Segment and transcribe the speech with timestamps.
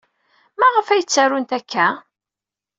[0.59, 1.87] Maɣef ay ttarunt akka?